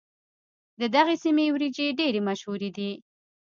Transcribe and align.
د 0.79 0.81
دغې 0.95 1.15
سيمې 1.23 1.45
وريجې 1.53 1.87
ډېرې 1.99 2.21
مشهورې 2.27 2.69
دي. 2.77 2.91